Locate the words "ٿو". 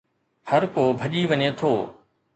1.59-1.71